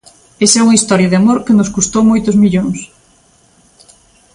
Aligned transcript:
Esa 0.45 0.57
é 0.59 0.65
unha 0.65 0.77
historia 0.79 1.11
de 1.11 1.19
amor 1.21 1.37
que 1.45 1.57
nos 1.57 1.71
custou 1.75 2.03
moitos 2.05 2.39
millóns. 2.41 2.79